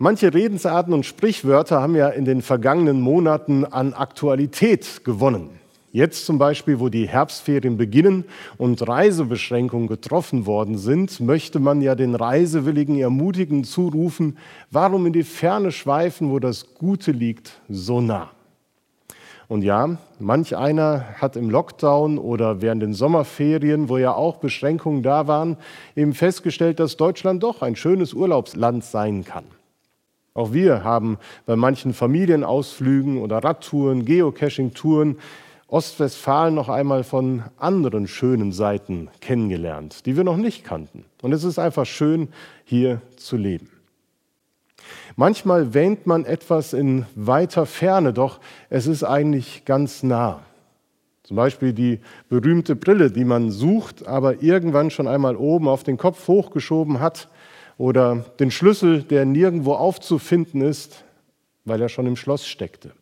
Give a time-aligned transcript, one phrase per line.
[0.00, 5.50] Manche Redensarten und Sprichwörter haben ja in den vergangenen Monaten an Aktualität gewonnen.
[5.90, 8.24] Jetzt zum Beispiel, wo die Herbstferien beginnen
[8.58, 14.38] und Reisebeschränkungen getroffen worden sind, möchte man ja den Reisewilligen ermutigen zurufen,
[14.70, 18.30] warum in die Ferne schweifen, wo das Gute liegt, so nah.
[19.48, 25.02] Und ja, manch einer hat im Lockdown oder während den Sommerferien, wo ja auch Beschränkungen
[25.02, 25.56] da waren,
[25.96, 29.57] eben festgestellt, dass Deutschland doch ein schönes Urlaubsland sein kann.
[30.38, 35.18] Auch wir haben bei manchen Familienausflügen oder Radtouren, Geocaching-Touren
[35.66, 41.04] Ostwestfalen noch einmal von anderen schönen Seiten kennengelernt, die wir noch nicht kannten.
[41.22, 42.28] Und es ist einfach schön,
[42.64, 43.68] hier zu leben.
[45.16, 48.38] Manchmal wähnt man etwas in weiter Ferne, doch
[48.70, 50.38] es ist eigentlich ganz nah.
[51.24, 55.96] Zum Beispiel die berühmte Brille, die man sucht, aber irgendwann schon einmal oben auf den
[55.96, 57.28] Kopf hochgeschoben hat,
[57.78, 61.04] oder den Schlüssel, der nirgendwo aufzufinden ist,
[61.64, 62.92] weil er schon im Schloss steckte.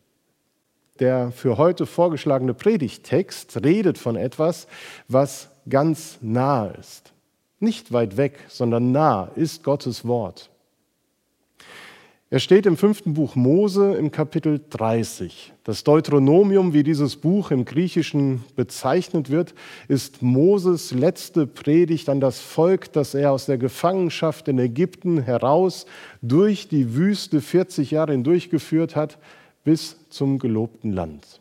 [0.99, 4.67] Der für heute vorgeschlagene Predigttext redet von etwas,
[5.07, 7.11] was ganz nah ist.
[7.59, 10.49] Nicht weit weg, sondern nah ist Gottes Wort.
[12.29, 15.53] Er steht im fünften Buch Mose im Kapitel 30.
[15.63, 19.53] Das Deuteronomium, wie dieses Buch im Griechischen bezeichnet wird,
[19.87, 25.85] ist Moses letzte Predigt an das Volk, das er aus der Gefangenschaft in Ägypten heraus
[26.21, 29.19] durch die Wüste 40 Jahre hindurchgeführt hat,
[29.63, 31.39] bis zum gelobten Land.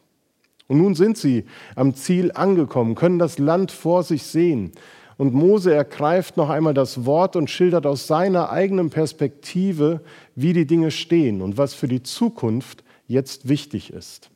[0.68, 4.70] Und nun sind sie am Ziel angekommen, können das Land vor sich sehen.
[5.16, 10.00] Und Mose ergreift noch einmal das Wort und schildert aus seiner eigenen Perspektive,
[10.34, 14.30] wie die Dinge stehen und was für die Zukunft jetzt wichtig ist.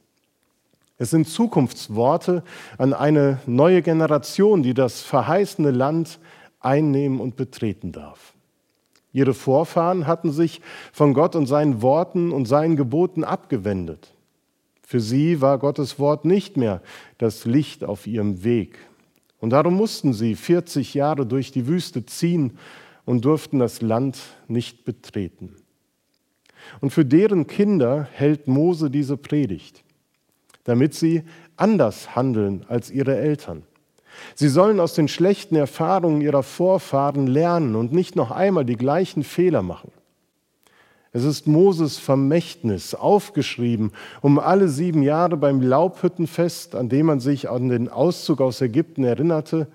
[0.97, 2.43] Es sind Zukunftsworte
[2.79, 6.19] an eine neue Generation, die das verheißene Land
[6.61, 8.35] einnehmen und betreten darf.
[9.13, 10.61] Ihre Vorfahren hatten sich
[10.93, 14.15] von Gott und seinen Worten und seinen Geboten abgewendet.
[14.83, 16.81] Für sie war Gottes Wort nicht mehr
[17.19, 18.79] das Licht auf ihrem Weg.
[19.41, 22.59] Und darum mussten sie 40 Jahre durch die Wüste ziehen
[23.05, 24.19] und durften das Land
[24.49, 25.57] nicht betreten.
[26.81, 29.83] Und für deren Kinder hält Mose diese Predigt,
[30.65, 31.23] damit sie
[31.57, 33.63] anders handeln als ihre Eltern.
[34.35, 39.23] Sie sollen aus den schlechten Erfahrungen ihrer Vorfahren lernen und nicht noch einmal die gleichen
[39.23, 39.91] Fehler machen.
[41.13, 43.91] Es ist Moses Vermächtnis, aufgeschrieben,
[44.21, 49.03] um alle sieben Jahre beim Laubhüttenfest, an dem man sich an den Auszug aus Ägypten
[49.03, 49.67] erinnerte,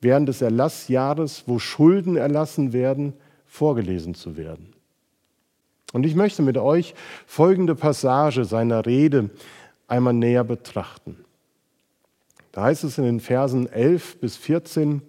[0.00, 3.12] während des Erlassjahres, wo Schulden erlassen werden,
[3.46, 4.72] vorgelesen zu werden.
[5.92, 6.94] Und ich möchte mit euch
[7.26, 9.30] folgende Passage seiner Rede
[9.86, 11.16] einmal näher betrachten.
[12.52, 15.02] Da heißt es in den Versen 11 bis 14,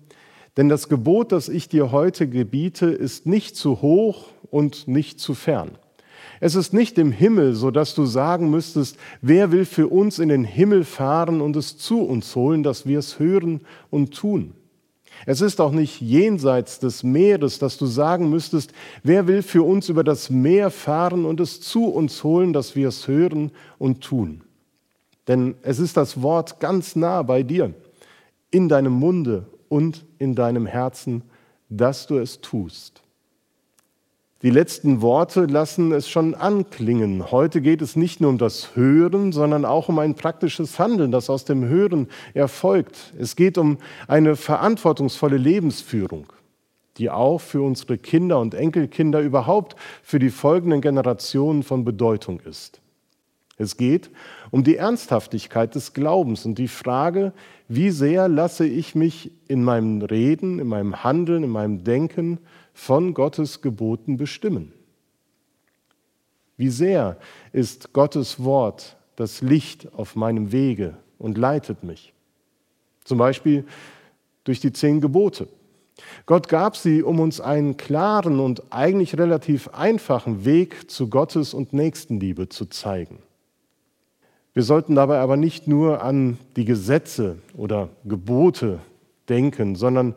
[0.58, 5.36] denn das Gebot, das ich dir heute gebiete, ist nicht zu hoch und nicht zu
[5.36, 5.78] fern.
[6.40, 10.30] Es ist nicht im Himmel, so dass du sagen müsstest, wer will für uns in
[10.30, 14.54] den Himmel fahren und es zu uns holen, dass wir es hören und tun.
[15.26, 18.72] Es ist auch nicht jenseits des Meeres, dass du sagen müsstest,
[19.04, 22.88] wer will für uns über das Meer fahren und es zu uns holen, dass wir
[22.88, 24.44] es hören und tun.
[25.28, 27.74] Denn es ist das Wort ganz nah bei dir,
[28.52, 31.24] in deinem Munde und in deinem Herzen,
[31.70, 33.02] dass du es tust.
[34.44, 37.32] Die letzten Worte lassen es schon anklingen.
[37.32, 41.32] Heute geht es nicht nur um das Hören, sondern auch um ein praktisches Handeln, das
[41.32, 43.14] aus dem Hören erfolgt.
[43.18, 46.32] Es geht um eine verantwortungsvolle Lebensführung,
[46.98, 52.80] die auch für unsere Kinder und Enkelkinder überhaupt für die folgenden Generationen von Bedeutung ist.
[53.58, 54.12] Es geht
[54.52, 57.34] um die Ernsthaftigkeit des Glaubens und die Frage,
[57.68, 62.38] wie sehr lasse ich mich in meinem Reden, in meinem Handeln, in meinem Denken
[62.74, 64.74] von Gottes Geboten bestimmen.
[66.56, 67.18] Wie sehr
[67.52, 72.14] ist Gottes Wort das Licht auf meinem Wege und leitet mich?
[73.04, 73.66] Zum Beispiel
[74.44, 75.48] durch die zehn Gebote.
[76.28, 81.74] Gott gab sie, um uns einen klaren und eigentlich relativ einfachen Weg zu Gottes und
[81.74, 83.20] Nächstenliebe zu zeigen.
[84.58, 88.80] Wir sollten dabei aber nicht nur an die Gesetze oder Gebote
[89.30, 90.16] denken, sondern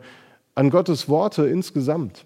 [0.55, 2.25] an Gottes Worte insgesamt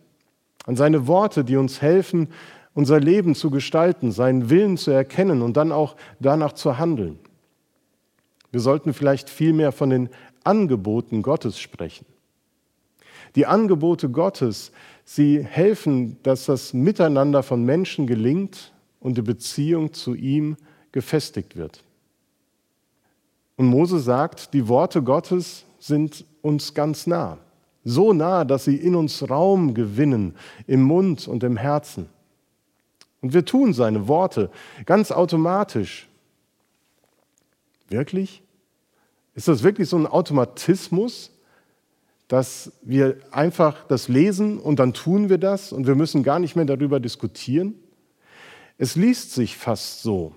[0.65, 2.29] an seine Worte, die uns helfen,
[2.73, 7.19] unser Leben zu gestalten, seinen Willen zu erkennen und dann auch danach zu handeln.
[8.50, 10.09] Wir sollten vielleicht vielmehr von den
[10.45, 12.06] Angeboten Gottes sprechen.
[13.35, 14.71] Die Angebote Gottes,
[15.03, 18.71] sie helfen, dass das Miteinander von Menschen gelingt
[19.01, 20.56] und die Beziehung zu ihm
[20.94, 21.84] gefestigt wird.
[23.57, 27.38] Und Mose sagt, die Worte Gottes sind uns ganz nah
[27.86, 30.36] so nah, dass sie in uns Raum gewinnen,
[30.68, 32.10] im Mund und im Herzen.
[33.22, 34.50] Und wir tun seine Worte
[34.86, 36.07] ganz automatisch.
[37.88, 38.42] Wirklich?
[39.36, 41.31] Ist das wirklich so ein Automatismus,
[42.28, 46.56] dass wir einfach das lesen und dann tun wir das und wir müssen gar nicht
[46.56, 47.75] mehr darüber diskutieren?
[48.80, 50.34] Es liest sich fast so,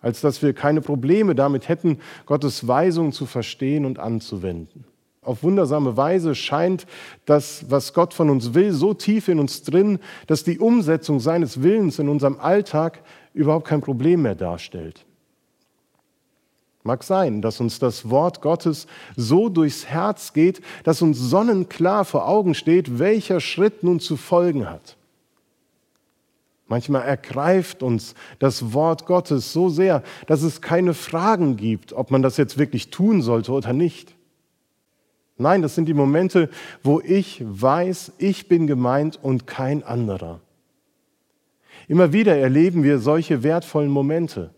[0.00, 4.84] als dass wir keine Probleme damit hätten, Gottes Weisungen zu verstehen und anzuwenden.
[5.22, 6.86] Auf wundersame Weise scheint
[7.26, 11.62] das, was Gott von uns will, so tief in uns drin, dass die Umsetzung seines
[11.62, 13.02] Willens in unserem Alltag
[13.34, 15.04] überhaupt kein Problem mehr darstellt.
[16.84, 18.86] Mag sein, dass uns das Wort Gottes
[19.16, 24.70] so durchs Herz geht, dass uns sonnenklar vor Augen steht, welcher Schritt nun zu folgen
[24.70, 24.96] hat.
[26.68, 32.22] Manchmal ergreift uns das Wort Gottes so sehr, dass es keine Fragen gibt, ob man
[32.22, 34.14] das jetzt wirklich tun sollte oder nicht.
[35.38, 36.50] Nein, das sind die Momente,
[36.82, 40.40] wo ich weiß, ich bin gemeint und kein anderer.
[41.86, 44.50] Immer wieder erleben wir solche wertvollen Momente.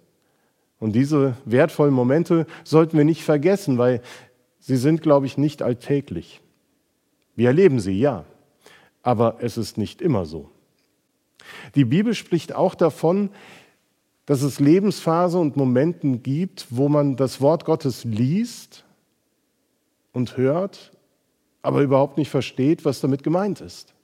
[0.80, 4.00] Und diese wertvollen Momente sollten wir nicht vergessen, weil
[4.58, 6.40] sie sind, glaube ich, nicht alltäglich.
[7.36, 8.24] Wir erleben sie, ja,
[9.02, 10.50] aber es ist nicht immer so.
[11.74, 13.30] Die Bibel spricht auch davon,
[14.26, 18.84] dass es Lebensphasen und Momenten gibt, wo man das Wort Gottes liest
[20.12, 20.92] und hört,
[21.62, 23.94] aber überhaupt nicht versteht, was damit gemeint ist.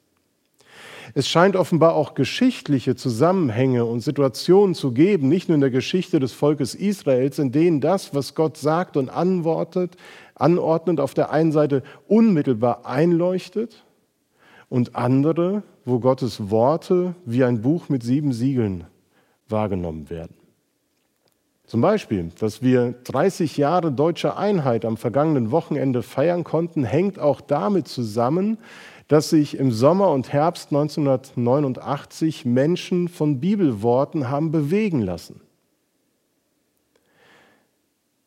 [1.14, 6.18] Es scheint offenbar auch geschichtliche Zusammenhänge und Situationen zu geben, nicht nur in der Geschichte
[6.18, 9.96] des Volkes Israels, in denen das, was Gott sagt und antwortet,
[10.34, 13.84] anordnet, auf der einen Seite unmittelbar einleuchtet
[14.68, 18.84] und andere, wo Gottes Worte wie ein Buch mit sieben Siegeln
[19.48, 20.34] wahrgenommen werden.
[21.64, 27.40] Zum Beispiel, dass wir 30 Jahre deutsche Einheit am vergangenen Wochenende feiern konnten, hängt auch
[27.40, 28.58] damit zusammen,
[29.08, 35.40] dass sich im Sommer und Herbst 1989 Menschen von Bibelworten haben bewegen lassen.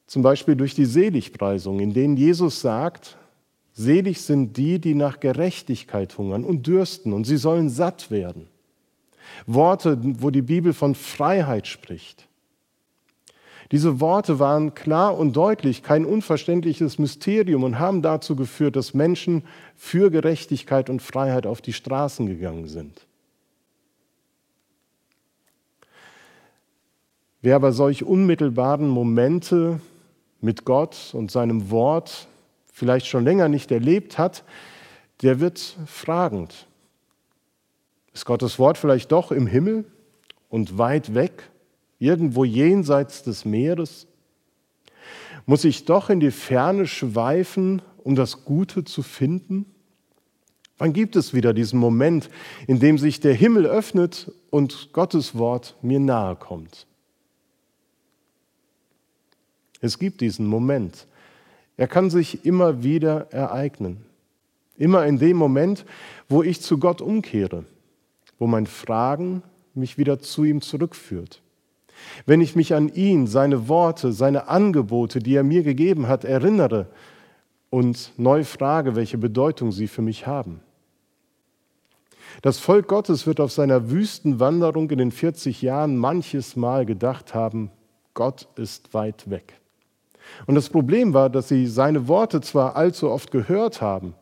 [0.07, 3.17] Zum Beispiel durch die Seligpreisung, in denen Jesus sagt,
[3.79, 8.47] selig sind die, die nach Gerechtigkeit hungern und dürsten, und sie sollen satt werden.
[9.47, 12.27] Worte, wo die Bibel von Freiheit spricht.
[13.71, 19.43] Diese Worte waren klar und deutlich, kein unverständliches Mysterium und haben dazu geführt, dass Menschen
[19.75, 23.05] für Gerechtigkeit und Freiheit auf die Straßen gegangen sind.
[27.41, 29.79] Wer aber solch unmittelbaren Momente
[30.41, 32.28] mit Gott und seinem Wort
[32.79, 34.43] vielleicht schon länger nicht erlebt hat,
[35.21, 36.67] der wird fragend.
[38.13, 39.85] Ist Gottes Wort vielleicht doch im Himmel
[40.49, 41.51] und weit weg?
[41.99, 44.07] irgendwo jenseits des Meeres?
[45.45, 49.65] Muss ich doch in die Ferne schweifen, um das Gute zu finden?
[50.77, 52.29] Wann gibt es wieder diesen Moment,
[52.65, 56.87] in dem sich der Himmel öffnet und Gottes Wort mir nahe kommt?
[59.81, 61.07] Es gibt diesen Moment.
[61.79, 64.03] Er kann sich immer wieder ereignen.
[64.75, 65.85] Immer in dem Moment,
[66.27, 67.63] wo ich zu Gott umkehre,
[68.37, 69.43] wo mein Fragen
[69.73, 71.41] mich wieder zu ihm zurückführt.
[72.25, 76.87] Wenn ich mich an ihn, seine Worte, seine Angebote, die er mir gegeben hat, erinnere
[77.69, 80.59] und neu frage, welche Bedeutung sie für mich haben.
[82.41, 87.71] Das Volk Gottes wird auf seiner Wüstenwanderung in den 40 Jahren manches Mal gedacht haben,
[88.13, 89.58] Gott ist weit weg.
[90.45, 94.16] Und das Problem war, dass sie seine Worte zwar allzu oft gehört haben,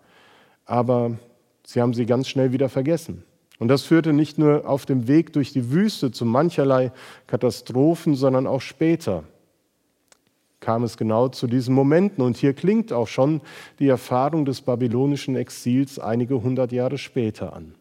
[0.66, 1.18] aber
[1.66, 3.24] sie haben sie ganz schnell wieder vergessen.
[3.60, 6.92] Und das führte nicht nur auf dem Weg durch die Wüste zu mancherlei
[7.26, 9.24] Katastrophen, sondern auch später
[10.60, 12.24] kam es genau zu diesen Momenten.
[12.24, 13.42] Und hier klingt auch schon
[13.80, 17.74] die Erfahrung des babylonischen Exils einige hundert Jahre später an.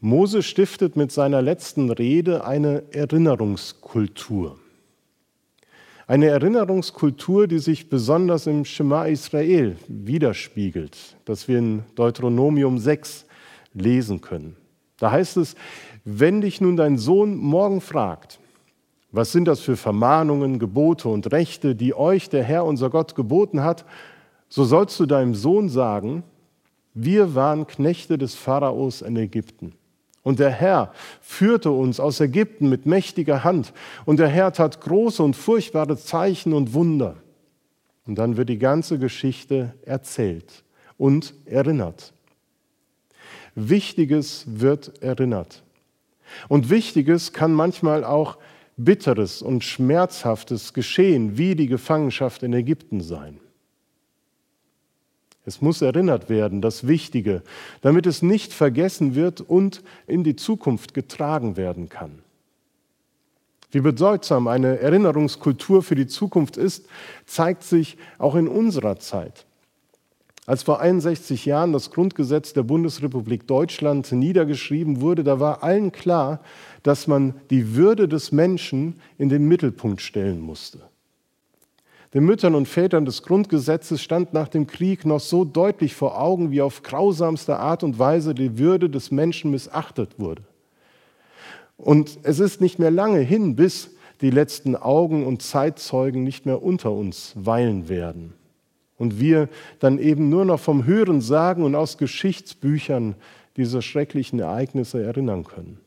[0.00, 4.58] Mose stiftet mit seiner letzten Rede eine Erinnerungskultur.
[6.12, 13.24] Eine Erinnerungskultur, die sich besonders im Shema Israel widerspiegelt, das wir in Deuteronomium 6
[13.72, 14.54] lesen können.
[14.98, 15.54] Da heißt es,
[16.04, 18.40] wenn dich nun dein Sohn morgen fragt,
[19.10, 23.62] was sind das für Vermahnungen, Gebote und Rechte, die euch der Herr unser Gott geboten
[23.62, 23.86] hat,
[24.50, 26.24] so sollst du deinem Sohn sagen,
[26.92, 29.72] wir waren Knechte des Pharaos in Ägypten.
[30.22, 33.72] Und der Herr führte uns aus Ägypten mit mächtiger Hand.
[34.04, 37.16] Und der Herr tat große und furchtbare Zeichen und Wunder.
[38.06, 40.64] Und dann wird die ganze Geschichte erzählt
[40.96, 42.12] und erinnert.
[43.54, 45.62] Wichtiges wird erinnert.
[46.48, 48.38] Und Wichtiges kann manchmal auch
[48.76, 53.38] Bitteres und Schmerzhaftes geschehen, wie die Gefangenschaft in Ägypten sein.
[55.44, 57.42] Es muss erinnert werden, das Wichtige,
[57.80, 62.20] damit es nicht vergessen wird und in die Zukunft getragen werden kann.
[63.72, 66.86] Wie bedeutsam eine Erinnerungskultur für die Zukunft ist,
[67.26, 69.46] zeigt sich auch in unserer Zeit.
[70.44, 76.40] Als vor 61 Jahren das Grundgesetz der Bundesrepublik Deutschland niedergeschrieben wurde, da war allen klar,
[76.82, 80.80] dass man die Würde des Menschen in den Mittelpunkt stellen musste.
[82.14, 86.50] Den Müttern und Vätern des Grundgesetzes stand nach dem Krieg noch so deutlich vor Augen,
[86.50, 90.42] wie auf grausamste Art und Weise die Würde des Menschen missachtet wurde.
[91.78, 93.90] Und es ist nicht mehr lange hin, bis
[94.20, 98.34] die letzten Augen und Zeitzeugen nicht mehr unter uns weilen werden.
[98.98, 99.48] Und wir
[99.80, 103.16] dann eben nur noch vom Hören sagen und aus Geschichtsbüchern
[103.56, 105.80] diese schrecklichen Ereignisse erinnern können.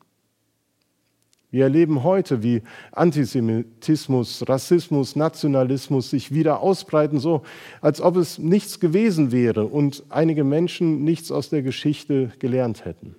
[1.56, 7.44] Wir erleben heute, wie Antisemitismus, Rassismus, Nationalismus sich wieder ausbreiten, so
[7.80, 13.16] als ob es nichts gewesen wäre und einige Menschen nichts aus der Geschichte gelernt hätten.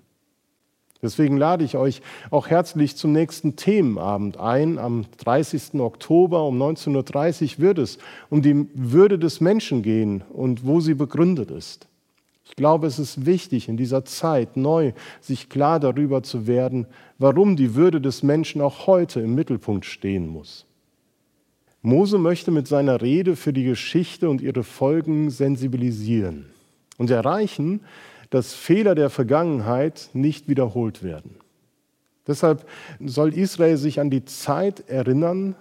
[1.00, 4.78] Deswegen lade ich euch auch herzlich zum nächsten Themenabend ein.
[4.78, 5.80] Am 30.
[5.80, 7.96] Oktober um 19.30 Uhr wird es
[8.28, 11.88] um die Würde des Menschen gehen und wo sie begründet ist.
[12.48, 16.86] Ich glaube, es ist wichtig, in dieser Zeit neu sich klar darüber zu werden,
[17.18, 20.64] warum die Würde des Menschen auch heute im Mittelpunkt stehen muss.
[21.82, 26.46] Mose möchte mit seiner Rede für die Geschichte und ihre Folgen sensibilisieren
[26.98, 27.80] und erreichen,
[28.30, 31.36] dass Fehler der Vergangenheit nicht wiederholt werden.
[32.26, 32.66] Deshalb
[33.04, 35.54] soll Israel sich an die Zeit erinnern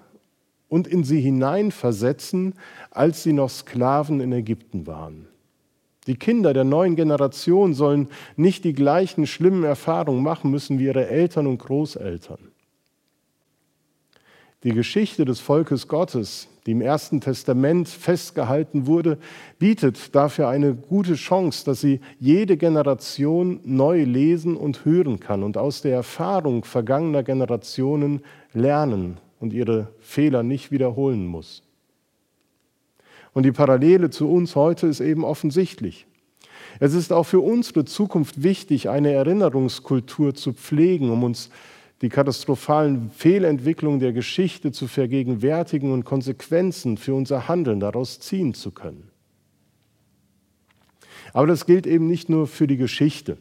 [0.67, 2.53] und in sie hineinversetzen,
[2.89, 5.27] als sie noch Sklaven in Ägypten waren.
[6.07, 11.07] Die Kinder der neuen Generation sollen nicht die gleichen schlimmen Erfahrungen machen müssen wie ihre
[11.07, 12.39] Eltern und Großeltern.
[14.63, 19.19] Die Geschichte des Volkes Gottes, die im Ersten Testament festgehalten wurde,
[19.59, 25.57] bietet dafür eine gute Chance, dass sie jede Generation neu lesen und hören kann und
[25.57, 28.21] aus der Erfahrung vergangener Generationen
[28.53, 31.64] lernen und ihre Fehler nicht wiederholen muss.
[33.35, 36.07] Und die Parallele zu uns heute ist eben offensichtlich.
[36.79, 41.49] Es ist auch für unsere Zukunft wichtig, eine Erinnerungskultur zu pflegen, um uns
[42.01, 48.71] die katastrophalen Fehlentwicklungen der Geschichte zu vergegenwärtigen und Konsequenzen für unser Handeln daraus ziehen zu
[48.71, 49.11] können.
[51.33, 53.37] Aber das gilt eben nicht nur für die Geschichte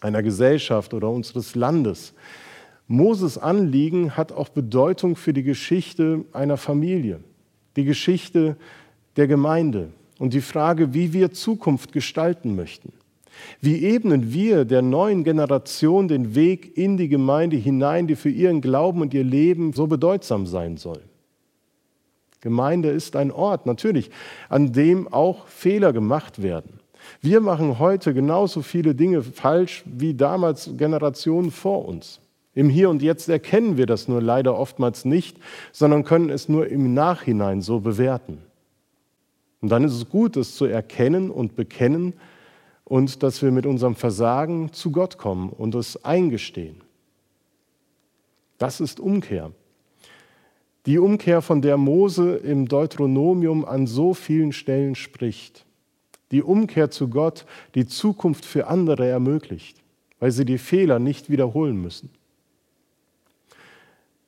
[0.00, 2.14] einer Gesellschaft oder unseres Landes.
[2.86, 7.24] Moses Anliegen hat auch Bedeutung für die Geschichte einer Familie,
[7.74, 8.56] die Geschichte
[9.16, 12.92] der Gemeinde und die Frage, wie wir Zukunft gestalten möchten.
[13.60, 18.60] Wie ebnen wir der neuen Generation den Weg in die Gemeinde hinein, die für ihren
[18.60, 21.00] Glauben und ihr Leben so bedeutsam sein soll?
[22.40, 24.10] Gemeinde ist ein Ort, natürlich,
[24.48, 26.80] an dem auch Fehler gemacht werden.
[27.20, 32.20] Wir machen heute genauso viele Dinge falsch wie damals Generationen vor uns.
[32.54, 35.36] Im Hier und Jetzt erkennen wir das nur leider oftmals nicht,
[35.72, 38.38] sondern können es nur im Nachhinein so bewerten.
[39.66, 42.12] Und dann ist es gut, das zu erkennen und bekennen
[42.84, 46.76] und dass wir mit unserem Versagen zu Gott kommen und es eingestehen.
[48.58, 49.50] Das ist Umkehr.
[50.86, 55.66] Die Umkehr, von der Mose im Deuteronomium an so vielen Stellen spricht.
[56.30, 57.44] Die Umkehr zu Gott,
[57.74, 59.82] die Zukunft für andere ermöglicht,
[60.20, 62.10] weil sie die Fehler nicht wiederholen müssen.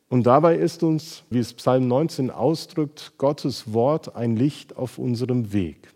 [0.09, 5.53] Und dabei ist uns, wie es Psalm 19 ausdrückt, Gottes Wort ein Licht auf unserem
[5.53, 5.93] Weg.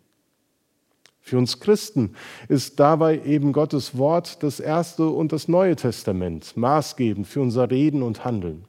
[1.21, 2.15] Für uns Christen
[2.49, 8.03] ist dabei eben Gottes Wort das Erste und das Neue Testament maßgebend für unser Reden
[8.03, 8.65] und Handeln.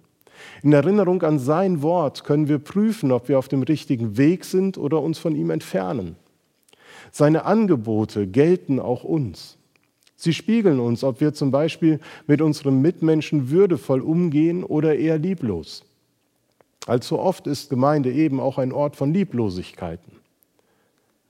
[0.62, 4.78] In Erinnerung an sein Wort können wir prüfen, ob wir auf dem richtigen Weg sind
[4.78, 6.16] oder uns von ihm entfernen.
[7.12, 9.58] Seine Angebote gelten auch uns.
[10.24, 15.84] Sie spiegeln uns, ob wir zum Beispiel mit unseren Mitmenschen würdevoll umgehen oder eher lieblos.
[16.86, 20.24] Allzu oft ist Gemeinde eben auch ein Ort von Lieblosigkeiten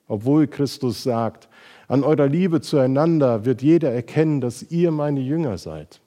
[0.08, 1.48] obwohl Christus sagt,
[1.88, 6.02] an eurer Liebe zueinander wird jeder erkennen, dass ihr meine Jünger seid.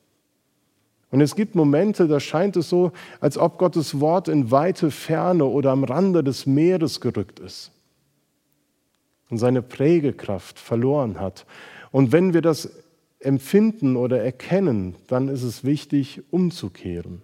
[1.11, 5.45] Und es gibt Momente, da scheint es so, als ob Gottes Wort in weite Ferne
[5.45, 7.71] oder am Rande des Meeres gerückt ist
[9.31, 11.45] und seine Prägekraft verloren hat.
[11.91, 12.71] Und wenn wir das
[13.21, 17.23] empfinden oder erkennen, dann ist es wichtig, umzukehren.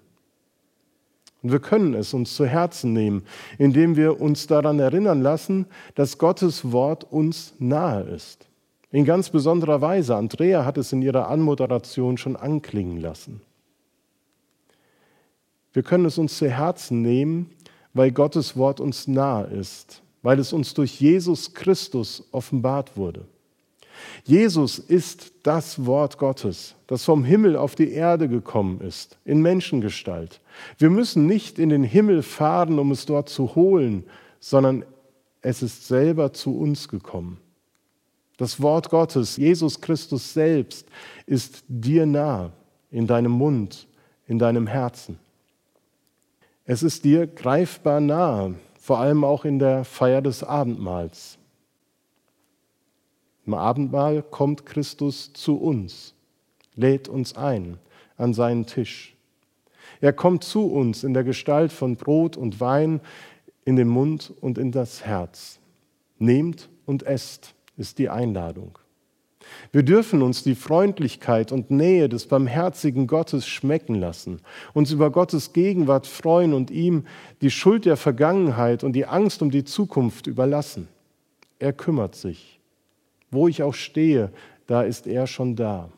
[1.42, 3.24] Und wir können es uns zu Herzen nehmen,
[3.58, 8.46] indem wir uns daran erinnern lassen, dass Gottes Wort uns nahe ist.
[8.92, 10.14] In ganz besonderer Weise.
[10.16, 13.40] Andrea hat es in ihrer Anmoderation schon anklingen lassen.
[15.72, 17.50] Wir können es uns zu Herzen nehmen,
[17.94, 23.24] weil Gottes Wort uns nahe ist, weil es uns durch Jesus Christus offenbart wurde.
[24.24, 30.40] Jesus ist das Wort Gottes, das vom Himmel auf die Erde gekommen ist, in Menschengestalt.
[30.78, 34.04] Wir müssen nicht in den Himmel fahren, um es dort zu holen,
[34.38, 34.84] sondern
[35.40, 37.38] es ist selber zu uns gekommen.
[38.36, 40.88] Das Wort Gottes, Jesus Christus selbst,
[41.26, 42.52] ist dir nah,
[42.90, 43.86] in deinem Mund,
[44.26, 45.18] in deinem Herzen.
[46.64, 51.38] Es ist dir greifbar nah, vor allem auch in der Feier des Abendmahls.
[53.46, 56.14] Im Abendmahl kommt Christus zu uns,
[56.76, 57.78] lädt uns ein
[58.16, 59.16] an seinen Tisch.
[60.00, 63.00] Er kommt zu uns in der Gestalt von Brot und Wein
[63.64, 65.58] in den Mund und in das Herz.
[66.18, 68.78] Nehmt und esst ist die Einladung.
[69.72, 74.40] Wir dürfen uns die Freundlichkeit und Nähe des barmherzigen Gottes schmecken lassen,
[74.72, 77.04] uns über Gottes Gegenwart freuen und ihm
[77.40, 80.86] die Schuld der Vergangenheit und die Angst um die Zukunft überlassen.
[81.58, 82.60] Er kümmert sich.
[83.32, 84.30] Wo ich auch stehe,
[84.68, 85.90] da ist er schon da.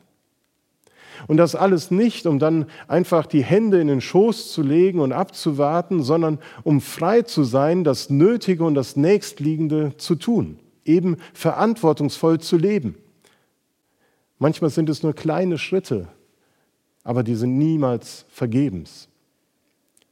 [1.27, 5.11] Und das alles nicht, um dann einfach die Hände in den Schoß zu legen und
[5.11, 12.39] abzuwarten, sondern um frei zu sein, das Nötige und das Nächstliegende zu tun, eben verantwortungsvoll
[12.39, 12.95] zu leben.
[14.39, 16.07] Manchmal sind es nur kleine Schritte,
[17.03, 19.07] aber die sind niemals vergebens.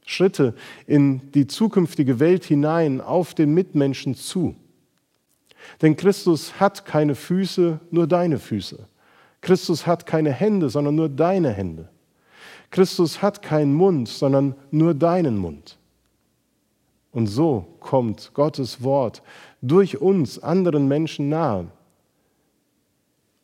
[0.06, 0.53] Schritte
[0.86, 4.56] in die zukünftige Welt hinein, auf den Mitmenschen zu.
[5.82, 8.88] Denn Christus hat keine Füße, nur deine Füße.
[9.41, 11.89] Christus hat keine Hände, sondern nur deine Hände.
[12.72, 15.77] Christus hat keinen Mund, sondern nur deinen Mund.
[17.12, 19.22] Und so kommt Gottes Wort
[19.62, 21.67] durch uns anderen Menschen nahe.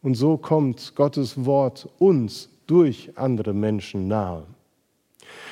[0.02, 4.44] Und so kommt Gottes Wort uns durch andere Menschen nahe.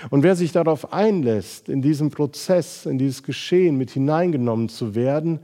[0.09, 5.39] Und wer sich darauf einlässt, in diesem Prozess, in dieses Geschehen mit hineingenommen zu werden,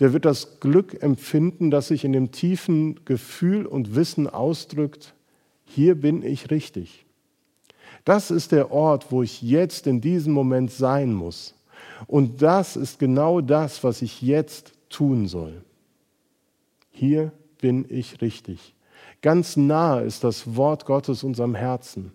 [0.00, 5.14] der wird das Glück empfinden, das sich in dem tiefen Gefühl und Wissen ausdrückt,
[5.64, 7.04] hier bin ich richtig.
[8.04, 11.54] Das ist der Ort, wo ich jetzt in diesem Moment sein muss.
[12.06, 15.62] Und das ist genau das, was ich jetzt tun soll.
[16.90, 18.74] Hier bin ich richtig.
[19.22, 22.12] Ganz nahe ist das Wort Gottes unserem Herzen.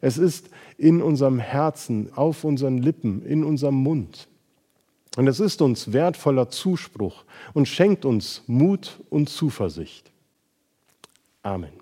[0.00, 4.28] Es ist in unserem Herzen, auf unseren Lippen, in unserem Mund.
[5.16, 10.10] Und es ist uns wertvoller Zuspruch und schenkt uns Mut und Zuversicht.
[11.42, 11.81] Amen.